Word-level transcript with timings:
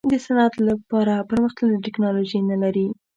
د 0.11 0.13
صنعت 0.25 0.53
لپاره 0.69 1.13
پرمختللې 1.29 1.83
ټیکنالوجي 1.85 2.39
نه 2.49 2.57
لري. 2.63 2.87